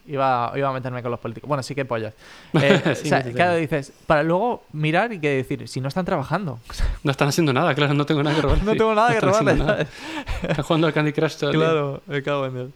[0.07, 1.47] Iba, iba a meterme con los políticos.
[1.47, 2.13] Bueno, sí que pollas.
[2.53, 3.35] Eh, Sí, o sea, métete.
[3.35, 6.59] claro, dices, para luego mirar y que decir, si no están trabajando.
[7.03, 8.57] No están haciendo nada, claro, no tengo nada que robar.
[8.63, 8.77] no sí.
[8.77, 9.87] tengo nada que están nada.
[10.41, 11.51] Están jugando al Candy Crush todo.
[11.51, 12.69] Claro, me cago en Dios.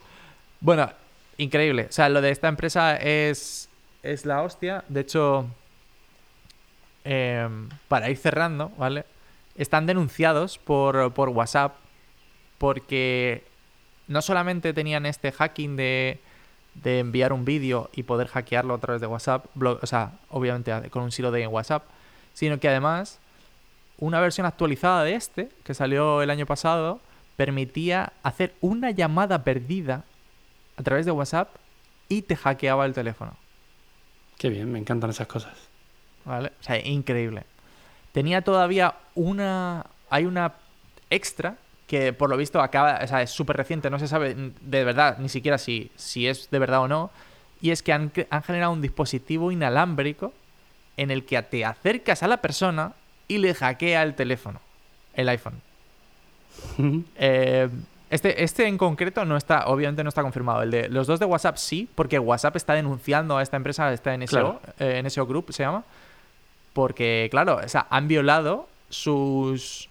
[0.60, 0.90] Bueno,
[1.38, 1.88] increíble.
[1.90, 3.70] O sea, lo de esta empresa es,
[4.04, 4.84] es la hostia.
[4.90, 5.48] De hecho,
[7.04, 9.06] em, para ir cerrando, ¿vale?
[9.56, 11.76] Están denunciados por, por WhatsApp
[12.58, 13.44] porque
[14.08, 16.20] no solamente tenían este hacking de,
[16.76, 21.04] de enviar un vídeo y poder hackearlo a través de WhatsApp, o sea, obviamente con
[21.04, 21.84] un silo de WhatsApp,
[22.34, 23.20] sino que además
[23.98, 27.00] una versión actualizada de este, que salió el año pasado,
[27.36, 30.04] permitía hacer una llamada perdida
[30.78, 31.50] a través de WhatsApp
[32.10, 33.36] y te hackeaba el teléfono.
[34.38, 35.54] Qué bien, me encantan esas cosas.
[36.26, 36.52] ¿Vale?
[36.60, 37.44] O sea, increíble.
[38.12, 39.86] Tenía todavía una.
[40.10, 40.54] Hay una
[41.10, 41.58] extra
[41.92, 43.02] que por lo visto acaba.
[43.04, 46.50] O sea, es súper reciente, no se sabe de verdad ni siquiera si, si es
[46.50, 47.12] de verdad o no.
[47.60, 50.32] Y es que han, han generado un dispositivo inalámbrico
[50.96, 52.94] en el que te acercas a la persona
[53.28, 54.62] y le hackea el teléfono,
[55.16, 55.62] el iPhone.
[57.18, 57.70] Eh,
[58.10, 60.64] este, este en concreto no está, obviamente no está confirmado.
[60.64, 63.94] El de los dos de WhatsApp sí, porque WhatsApp está denunciando a esta empresa, a
[63.94, 64.62] esta NSO, Claro.
[64.80, 65.84] eh, NSO Group se llama,
[66.72, 69.90] porque claro, o sea, han violado sus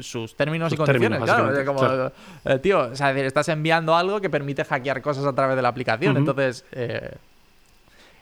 [0.00, 1.64] sus términos Sus y condiciones, términos, claro.
[1.64, 2.12] como,
[2.54, 5.62] eh, tío, o sea, decir, estás enviando algo que permite hackear cosas a través de
[5.62, 6.16] la aplicación.
[6.16, 7.16] Entonces, eh,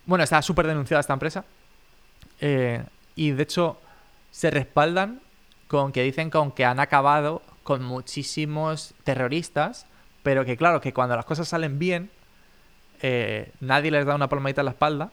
[0.07, 1.45] bueno, está súper denunciada esta empresa.
[2.41, 2.83] Eh,
[3.17, 3.79] y de hecho,
[4.31, 5.21] se respaldan
[5.67, 9.85] con que dicen con que han acabado con muchísimos terroristas
[10.23, 12.11] pero que claro, que cuando las cosas salen bien,
[13.61, 15.11] nadie les da una palmadita en la espalda,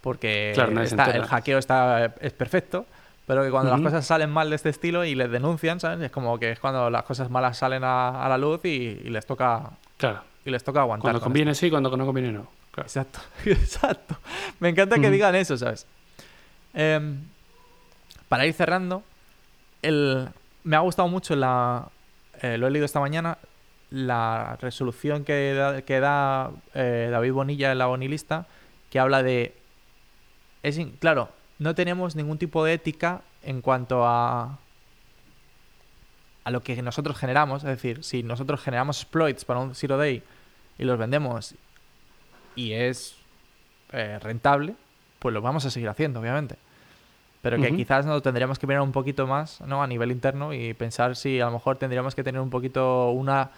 [0.00, 2.86] porque Claro, está- el hackeo está, es perfecto,
[3.28, 6.00] pero que cuando las cosas salen mal de este estilo y les denuncian, ¿sabes?
[6.00, 8.68] Es como que es cuando las cosas malas salen a, a la luz y,
[9.04, 10.22] y les toca Claro.
[10.44, 11.02] y les toca aguantar.
[11.04, 12.48] Cuando con conviene sí, cuando no conviene no.
[12.72, 12.86] Claro.
[12.88, 14.16] Exacto, exacto.
[14.58, 15.86] Me encanta que digan eso, ¿sabes?
[16.74, 17.20] Em,
[18.28, 19.02] para ir cerrando,
[19.82, 20.28] el,
[20.64, 21.88] me ha gustado mucho la.
[22.42, 23.38] eh, lo he leído esta mañana.
[23.90, 28.46] La resolución que da, que da eh, David Bonilla en la Bonilista,
[28.90, 29.54] que habla de.
[30.62, 34.58] Es in- claro, no tenemos ningún tipo de ética en cuanto a.
[36.44, 37.62] a lo que nosotros generamos.
[37.64, 40.22] Es decir, si nosotros generamos exploits para un Zero Day
[40.78, 41.54] y los vendemos
[42.54, 43.16] y es
[43.92, 44.74] eh, rentable,
[45.18, 46.56] pues lo vamos a seguir haciendo, obviamente.
[47.42, 49.80] Pero que quizás nos tendríamos que mirar un poquito más ¿no?
[49.82, 53.50] a nivel interno y pensar si a lo mejor tendríamos que tener un poquito una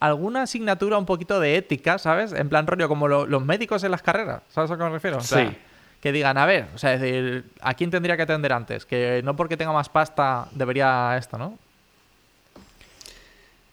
[0.00, 2.32] alguna asignatura un poquito de ética, ¿sabes?
[2.32, 5.18] En plan rollo como lo- los médicos en las carreras, ¿sabes a qué me refiero?
[5.18, 5.56] O sea, Sí.
[6.02, 8.84] Que digan, a ver, o sea, es decir, ¿a quién tendría que atender antes?
[8.84, 11.56] Que no porque tenga más pasta debería esto, ¿no?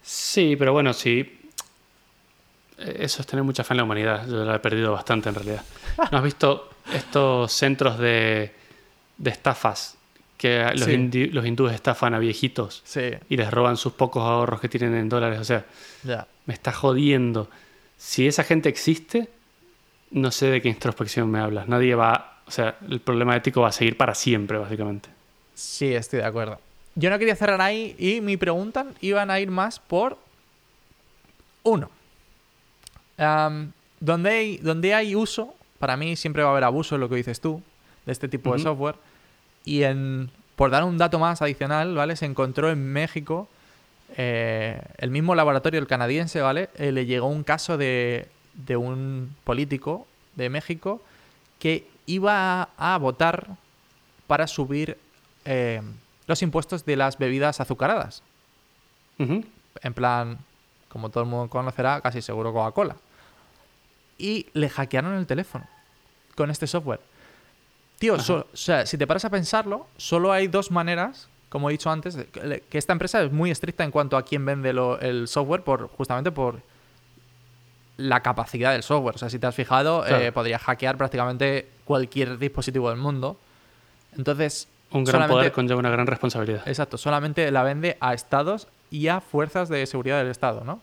[0.01, 1.35] Sí, pero bueno, sí.
[2.77, 4.27] Eso es tener mucha fe en la humanidad.
[4.27, 5.63] Yo la he perdido bastante en realidad.
[6.11, 8.53] ¿No has visto estos centros de,
[9.17, 9.97] de estafas
[10.37, 10.91] que los, Sí.
[10.91, 14.95] indi- los hindúes estafan a viejitos Sí, y les roban sus pocos ahorros que tienen
[14.95, 15.39] en dólares?
[15.39, 15.65] O sea,
[16.45, 17.49] me está jodiendo.
[17.97, 19.29] Si esa gente existe,
[20.11, 21.67] no sé de qué introspección me hablas.
[21.67, 22.39] Nadie va.
[22.47, 25.09] O sea, el problema ético va a seguir para siempre, básicamente.
[25.53, 26.59] Sí, estoy de acuerdo.
[26.95, 30.17] Yo no quería cerrar ahí y mi pregunta iban a ir más por
[31.63, 31.89] uno.
[33.99, 37.15] Donde, hay, donde hay uso, para mí siempre va a haber abuso, es lo que
[37.15, 37.61] dices tú,
[38.05, 38.95] de este tipo de software.
[39.65, 42.15] Y en, por dar un dato más adicional, ¿vale?
[42.15, 43.47] Se encontró en México,
[44.17, 46.69] eh, el mismo laboratorio, el canadiense, ¿vale?
[46.75, 48.27] Eh, le llegó un caso de,
[48.65, 51.01] de un político de México
[51.59, 53.47] que iba a, a votar
[54.27, 54.97] para subir
[55.45, 55.81] eh,
[56.27, 58.21] los impuestos de las bebidas azucaradas.
[59.81, 60.37] En plan,
[60.87, 62.95] como todo el mundo conocerá, casi seguro Coca-Cola.
[64.17, 65.67] Y le hackearon el teléfono
[66.35, 66.99] con este software.
[67.99, 71.73] Tío, so- o sea, si te paras a pensarlo, solo hay dos maneras, como he
[71.73, 74.99] dicho antes, que que esta empresa es muy estricta en cuanto a quién vende lo-
[74.99, 76.61] el software, por, justamente por
[77.99, 79.15] la capacidad del software.
[79.15, 80.23] O sea, si te has fijado, Claro.
[80.23, 83.37] eh, podría hackear prácticamente cualquier dispositivo del mundo.
[84.17, 86.65] Entonces, Un gran poder conlleva una gran responsabilidad.
[86.67, 90.81] Exacto, solamente la vende a estados y a fuerzas de seguridad del estado, ¿no?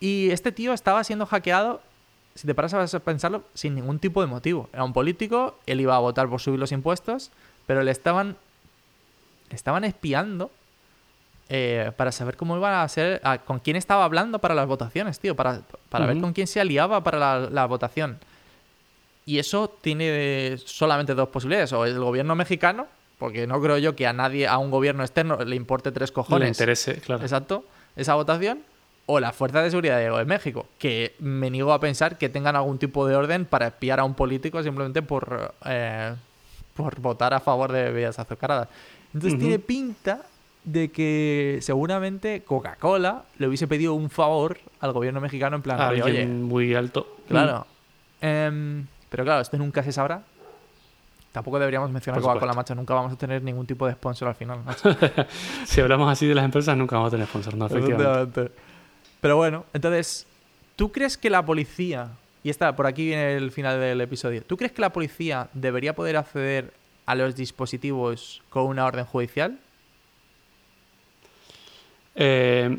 [0.00, 1.80] Y este tío estaba siendo hackeado,
[2.34, 4.68] si te paras a pensarlo, sin ningún tipo de motivo.
[4.72, 7.30] Era un político, él iba a votar por subir los impuestos,
[7.66, 8.36] pero le estaban,
[9.50, 10.50] le estaban espiando
[11.48, 15.20] eh, para saber cómo iba a ser, a- con quién estaba hablando para las votaciones,
[15.20, 16.24] tío, para, para ver Ujú.
[16.26, 18.18] con quién se aliaba para la, la votación.
[19.24, 21.72] Y eso tiene solamente dos posibilidades.
[21.72, 22.86] O el gobierno mexicano,
[23.18, 26.14] porque no creo yo que a nadie, a un gobierno externo, le importe tres Le
[26.14, 26.48] cojones.
[26.48, 27.22] interese, claro.
[27.22, 27.64] Exacto.
[27.96, 28.60] Esa votación.
[29.08, 32.78] O la Fuerza de Seguridad de México, que me niego a pensar que tengan algún
[32.78, 36.12] tipo de orden para espiar a un político simplemente por, eh,
[36.74, 38.66] por votar a favor de bebidas azucaradas.
[39.14, 39.40] Entonces Ujú.
[39.42, 40.22] tiene pinta
[40.66, 45.88] de que seguramente Coca-Cola le hubiese pedido un favor al gobierno mexicano en plan, A
[45.90, 47.16] oye, muy alto.
[47.28, 47.66] Claro.
[48.20, 50.22] Em, pero claro, esto nunca se sabrá.
[51.30, 52.74] Tampoco deberíamos mencionar Coca-Cola, macho.
[52.74, 54.88] Nunca vamos a tener ningún tipo de sponsor al final, macho.
[55.64, 57.66] Si hablamos así de las empresas, nunca vamos a tener sponsor, no.
[57.66, 58.50] Efectivamente.
[59.20, 60.26] Pero bueno, entonces,
[60.74, 62.08] ¿tú crees que la policía,
[62.42, 65.94] y está, por aquí viene el final del episodio, ¿tú crees que la policía debería
[65.94, 66.72] poder acceder
[67.06, 69.60] a los dispositivos con una orden judicial?
[72.16, 72.78] Eh,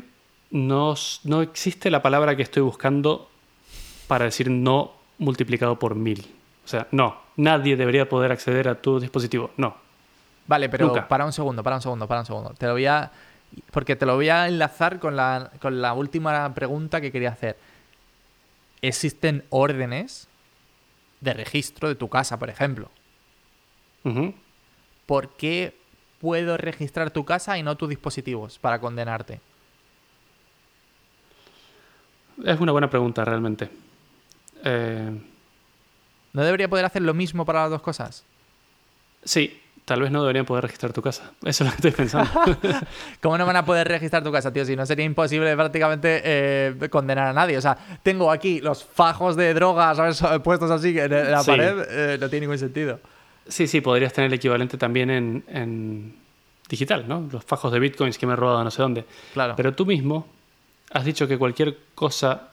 [0.50, 3.30] no, no existe la palabra que estoy buscando
[4.06, 6.34] para decir no multiplicado por mil.
[6.64, 9.52] O sea, no, nadie debería poder acceder a tu dispositivo.
[9.56, 9.76] No.
[10.46, 11.06] Vale, pero Nunca.
[11.06, 12.54] para un segundo, para un segundo, para un segundo.
[12.56, 13.10] Te lo voy a.
[13.70, 17.56] Porque te lo voy a enlazar con la, con la última pregunta que quería hacer.
[18.82, 20.28] ¿Existen órdenes
[21.20, 22.90] de registro de tu casa, por ejemplo?
[25.06, 25.77] ¿Por qué
[26.20, 29.40] puedo registrar tu casa y no tus dispositivos para condenarte?
[32.44, 33.68] Es una buena pregunta, realmente.
[34.64, 35.10] Eh,
[36.32, 38.24] ¿No debería poder hacer lo mismo para las dos cosas?
[39.24, 41.32] sí, tal vez no deberían poder registrar tu casa.
[41.44, 42.30] Eso es lo que estoy pensando.
[43.22, 44.64] ¿Cómo no van a poder registrar tu casa, tío?
[44.64, 47.56] Si no sería imposible prácticamente eh, condenar a nadie.
[47.56, 50.22] O sea, tengo aquí los fajos de drogas ¿sabes?
[50.44, 51.50] puestos así en la Sí.
[51.50, 51.78] pared.
[51.88, 53.00] eh, no tiene ningún sentido.
[53.48, 56.16] Sí, sí, podrías tener el equivalente también en, en,
[56.68, 57.26] digital, ¿no?
[57.32, 59.04] Los fajos de bitcoins que me he robado no sé dónde.
[59.32, 59.54] Claro.
[59.56, 60.26] Pero tú mismo
[60.92, 62.48] has dicho que cualquier cosa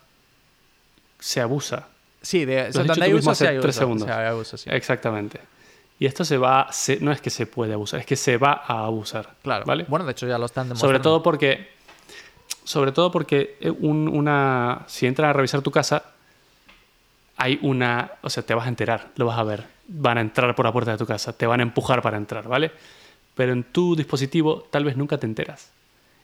[1.20, 1.88] se abusa.
[2.22, 3.80] sí, de, has dicho hay tú mismo uso, sí hace hay tres uso.
[3.82, 4.08] segundos.
[4.08, 4.70] Sí, hay uso, sí.
[4.72, 5.40] Exactamente.
[6.00, 8.64] Y esto se va, se- no es que se puede abusar, es que se va
[8.68, 9.30] a abusar.
[9.44, 9.66] Claro.
[9.66, 9.86] ¿Vale?
[9.88, 10.88] Bueno, de hecho ya lo están demostrando.
[10.94, 11.70] Sobre todo porque,
[12.66, 16.04] sobre todo porque un- una, si entran a revisar tu casa,
[17.38, 19.75] hay una, o sea, te vas a enterar, lo vas a ver.
[19.88, 22.48] Van a entrar por la puerta de tu casa, te van a empujar para entrar,
[22.48, 22.72] ¿vale?
[23.36, 25.72] Pero en tu dispositivo tal vez nunca te enteras.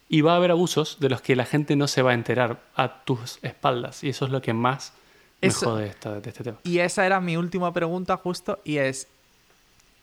[0.10, 2.60] Y va a haber abusos de los que la gente no se va a enterar
[2.76, 4.04] a tus espaldas.
[4.04, 4.93] Y eso es lo que más
[5.41, 6.58] me Eso- jode esta- de este tema.
[6.63, 9.08] Y esa era mi última pregunta justo y es,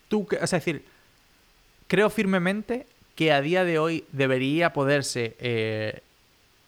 [0.09, 0.85] tú, o sea, es decir,
[1.89, 6.01] creo firmemente que a día de hoy debería poderse eh,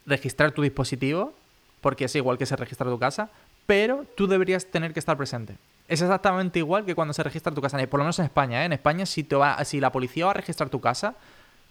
[0.07, 1.33] registrar tu dispositivo,
[1.81, 3.31] porque es igual que se registra tu casa,
[3.67, 5.55] pero tú deberías tener que estar presente.
[5.91, 8.63] Es exactamente igual que cuando se registra tu casa, por lo menos en España.
[8.63, 8.67] ¿eh?
[8.67, 11.17] En España, si, te va, si la policía va a registrar tu casa,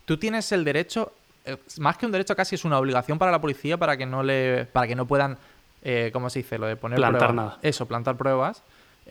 [0.03, 1.13] tú tienes el derecho,
[1.45, 4.21] eh, más que un derecho, casi es una obligación para la policía para que no
[4.21, 5.37] le, para que no puedan,
[5.83, 6.57] eh, ¿cómo se dice?
[6.57, 7.35] Lo de poner Plantar pruebas.
[7.35, 7.59] nada.
[7.61, 8.61] Eso, plantar pruebas.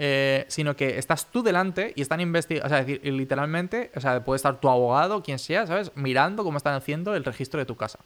[0.00, 4.00] eh, sino que estás tú delante y están investigando, o sea, es decir, literalmente, o
[4.00, 5.90] sea, puede estar tu abogado, quien sea, ¿sabes?
[5.96, 7.98] Mirando cómo están haciendo el registro de tu casa.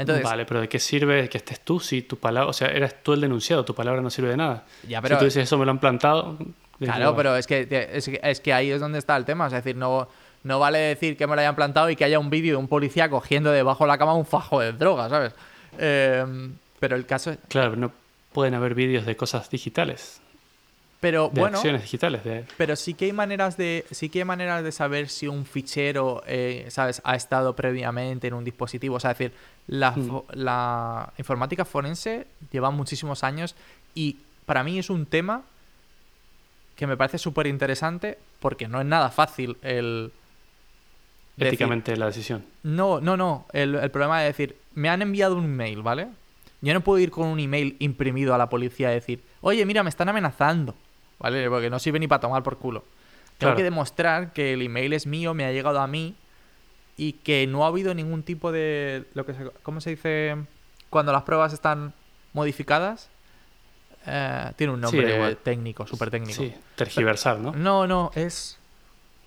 [0.00, 3.02] Entonces, vale, pero ¿de qué sirve que estés tú si tu palabra, o sea, eres
[3.02, 4.64] tú el denunciado, tu palabra no sirve de nada?
[4.88, 6.36] Ya, pero- si tú dices eso me lo han plantado.
[6.38, 6.46] ¿de
[6.78, 9.46] qué Claro, pero es que, es, que- es que ahí es donde está el tema.
[9.46, 10.08] Es decir, no,
[10.44, 12.68] no vale decir que me lo hayan plantado y que haya un vídeo de un
[12.68, 15.34] policía cogiendo debajo de la cama un fajo de droga, ¿sabes?
[15.78, 16.24] Eh,
[16.78, 17.38] pero el caso es...
[17.48, 17.92] Claro, no
[18.32, 20.22] pueden haber vídeos de cosas digitales,
[21.00, 22.22] Pero de bueno, acciones digitales.
[22.24, 22.44] De...
[22.58, 26.22] pero sí que hay maneras de sí que hay maneras de saber si un fichero,
[26.26, 27.00] eh, ¿sabes?
[27.04, 28.96] Ha estado previamente en un dispositivo.
[28.96, 29.32] O sea, es decir,
[29.66, 33.54] la, fo- la informática forense lleva muchísimos años
[33.94, 35.42] y para mí es un tema
[36.76, 40.12] que me parece súper interesante porque no es nada fácil el...
[41.36, 42.44] decir- éticamente la decisión.
[42.62, 43.46] No, no, no.
[43.52, 46.08] El, el problema es decir, me han enviado un email, ¿vale?
[46.62, 49.82] Yo no puedo ir con un email imprimido a la policía y decir, oye, mira,
[49.82, 50.74] me están amenazando,
[51.20, 51.48] ¿vale?
[51.48, 52.82] Porque no sirve ni para tomar por culo.
[53.38, 56.14] Tengo que demostrar que el email es mío, me ha llegado a mí
[56.98, 59.04] y que no ha habido ningún tipo de...
[59.14, 60.36] Lo que se- ¿Cómo se dice?
[60.90, 61.94] Cuando las pruebas están
[62.34, 63.08] modificadas.
[64.06, 65.36] Eh, tiene un nombre igual.
[65.38, 66.42] técnico, súper técnico.
[66.42, 67.52] Sí, tergiversar, ¿no?
[67.52, 68.58] No, no, es.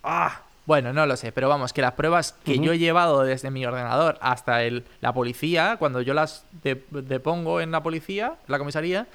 [0.03, 3.51] Ah, bueno, no lo sé, pero vamos, que las pruebas que yo he llevado desde
[3.51, 8.51] mi ordenador hasta el, la policía, cuando yo las de- depongo en la policía, en
[8.51, 9.07] la comisaría,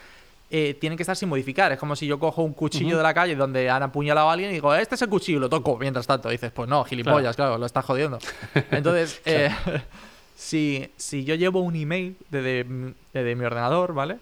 [0.51, 1.73] eh, tienen que estar sin modificar.
[1.73, 4.51] Es como si yo cojo un cuchillo de la calle donde han apuñalado a alguien
[4.51, 6.29] y digo, este es el cuchillo, y lo toco mientras tanto.
[6.29, 8.19] Dices, pues no, gilipollas, claro, lo estás jodiendo.
[8.71, 9.51] Entonces, eh,
[10.37, 14.19] si, si yo llevo un email desde, mi- desde mi ordenador, ¿vale?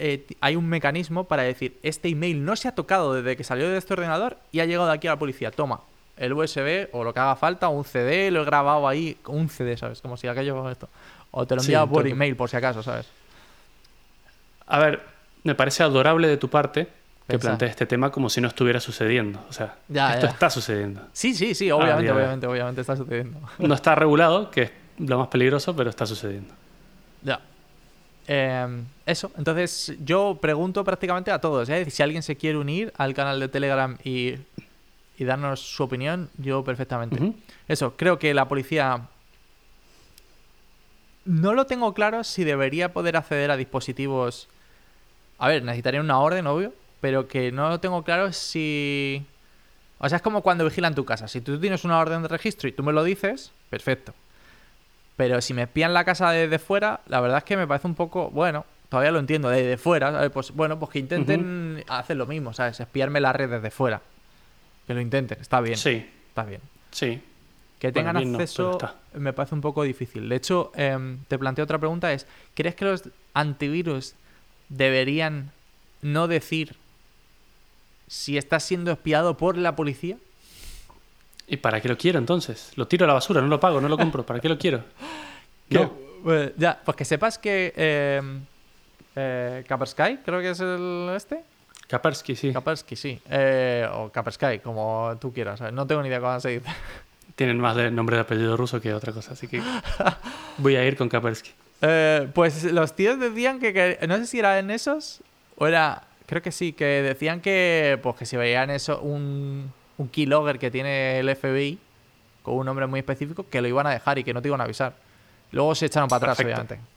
[0.00, 3.68] Eh, hay un mecanismo para decir, este email no se ha tocado desde que salió
[3.68, 5.50] de este ordenador y ha llegado aquí a la policía.
[5.50, 5.80] Toma,
[6.16, 9.76] el USB o lo que haga falta, un CD, lo he grabado ahí, un CD,
[9.76, 10.00] ¿sabes?
[10.00, 10.88] Como si aquello esto.
[11.32, 13.06] O te lo he Sí, enviado por email, por si acaso, ¿sabes?
[14.66, 15.02] A ver,
[15.44, 16.88] me parece adorable de tu parte
[17.28, 19.44] que plantees este tema como si no estuviera sucediendo.
[19.50, 20.32] O sea, Ya, esto ya.
[20.32, 21.02] está sucediendo.
[21.12, 22.16] Sí, sí, sí, obviamente, ya, ya.
[22.16, 23.38] obviamente, obviamente está sucediendo.
[23.58, 26.54] No está regulado, que es lo más peligroso, pero está sucediendo.
[27.22, 27.40] Ya.
[28.26, 31.90] Eh, eso, entonces yo pregunto prácticamente a todos, ¿eh?
[31.90, 34.34] Si alguien se quiere unir al canal de Telegram y,
[35.18, 37.34] y darnos su opinión, yo perfectamente.
[37.68, 39.02] Eso, creo que la policía...
[41.26, 44.48] No lo tengo claro si debería poder acceder a dispositivos...
[45.38, 49.24] A ver, necesitaría una orden, obvio, pero que no lo tengo claro si...
[50.00, 51.26] O sea, es como cuando vigilan tu casa.
[51.28, 54.14] Si tú tienes una orden de registro y tú me lo dices, perfecto.
[55.16, 57.96] Pero si me espían la casa desde fuera, la verdad es que me parece un
[57.96, 60.30] poco, bueno, todavía lo entiendo, desde fuera, ¿sabes?
[60.30, 62.78] Pues bueno, pues que intenten hacer lo mismo, ¿sabes?
[62.78, 64.00] Espiarme la red desde fuera.
[64.86, 66.60] Que lo intenten, está bien, Sí, está bien.
[66.90, 67.22] sí.
[67.78, 68.76] Que tengan acceso
[69.14, 70.28] me parece un poco difícil.
[70.28, 74.14] De hecho, em, te planteo otra pregunta, es, ¿crees que los antivirus
[74.68, 75.52] deberían
[76.02, 76.76] no decir
[78.06, 80.16] si estás siendo espiado por la policía?
[81.46, 82.72] ¿Y para qué lo quiero entonces?
[82.76, 84.24] Lo tiro a la basura, no lo pago, no lo compro.
[84.24, 84.84] ¿Para qué lo quiero?
[85.70, 85.92] No.
[86.24, 88.40] pues, ya, pues que sepas que em,
[89.14, 91.44] eh, Kaspersky, creo que es el este.
[91.86, 92.54] Kaspersky, sí.
[92.54, 93.20] Kaspersky, sí.
[93.28, 95.58] Eh, o Kaspersky, como tú quieras.
[95.58, 95.74] ¿sabes?
[95.74, 96.70] No tengo ni idea cómo se dice.
[97.36, 99.60] Tienen más de nombre de apellido ruso que otra cosa, así que
[100.56, 101.50] voy a ir con Kaspersky.
[101.80, 105.20] Eh, pues los tíos decían que, que- no sé si eran esos
[105.56, 110.08] o era creo que sí que decían que pues que si veían eso un un
[110.08, 111.78] keylogger que tiene el FBI
[112.42, 114.60] con un nombre muy específico que lo iban a dejar y que no te iban
[114.60, 114.94] a avisar
[115.52, 116.62] luego se echaron para atrás Perfecto.
[116.62, 116.88] obviamente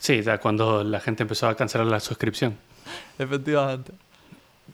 [0.00, 2.56] Sí, ya cuando la gente empezó a cancelar la suscripción.
[3.18, 3.92] efectivamente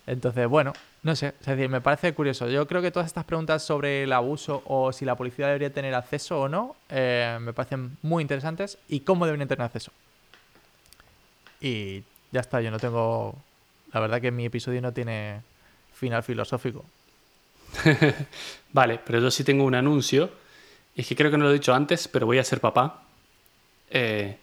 [0.07, 2.49] Entonces, bueno, no sé, es decir, me parece curioso.
[2.49, 5.95] Yo creo que todas estas preguntas sobre el abuso o si la policía debería tener
[5.95, 9.93] acceso o no, eh, me parecen muy interesantes y cómo deberían tener acceso.
[11.61, 12.03] Y
[12.33, 13.35] ya está, yo no tengo...
[13.93, 15.41] La verdad que mi episodio no tiene
[15.95, 16.85] final filosófico.
[18.73, 20.31] vale, pero yo sí tengo un anuncio.
[20.97, 23.05] Es que creo que no lo he dicho antes, pero voy a ser papá.
[23.91, 24.37] Eh,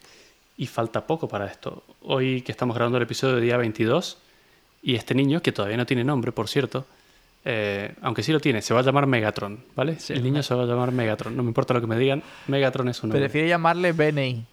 [0.56, 1.84] y falta poco para esto.
[2.02, 4.18] Hoy que estamos grabando el episodio de día 22,
[4.82, 6.86] y este niño, que todavía no tiene nombre, por cierto,
[7.44, 9.96] eh, aunque sí lo tiene, se va a llamar Megatron, ¿vale?
[10.08, 11.36] el niño se va a llamar Megatron.
[11.36, 13.20] No me importa lo que me digan, Megatron es un nombre.
[13.20, 14.44] Prefiero llamarle Benny.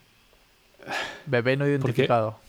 [1.25, 2.39] Bebé no identificado.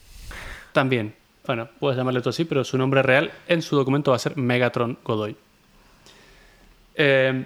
[0.73, 1.15] También.
[1.47, 4.37] Bueno, puedes llamarle todo así, pero su nombre real en su documento va a ser
[4.37, 5.37] Megatron Godoy.
[6.95, 7.45] Eh,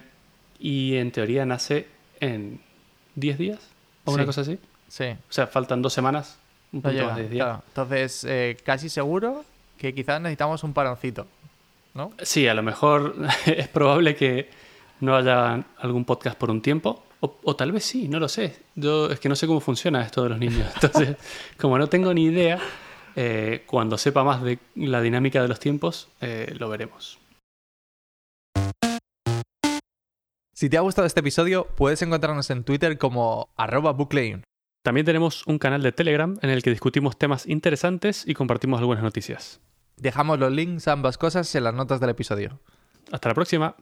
[0.58, 1.86] y en teoría nace
[2.20, 2.60] en
[3.14, 3.60] 10 días
[4.04, 4.58] o una cosa así.
[4.88, 5.06] Sí.
[5.06, 6.38] O sea, faltan dos semanas,
[6.72, 7.60] un poquito más de 10 días.
[7.68, 9.44] Entonces, eh, casi seguro
[9.76, 11.26] que quizás necesitamos un paroncito,
[11.94, 12.12] ¿no?
[12.22, 13.14] Sí, a lo mejor
[13.46, 14.50] es probable que
[15.00, 17.04] no haya algún podcast por un tiempo.
[17.20, 18.54] O, tal vez sí, no lo sé.
[18.74, 20.70] Yo es que no sé cómo funciona esto de los niños.
[20.74, 21.16] Entonces,
[21.58, 22.58] como no tengo ni idea,
[23.16, 27.18] eh, cuando sepa más de la dinámica de los tiempos, eh, lo veremos.
[30.54, 33.96] Si te ha gustado este episodio, puedes encontrarnos en Twitter como arroba
[34.82, 39.02] También tenemos un canal de Telegram en el que discutimos temas interesantes y compartimos algunas
[39.02, 39.60] noticias.
[39.96, 42.60] Dejamos los links a ambas cosas en las notas del episodio.
[43.12, 43.76] Hasta la próxima.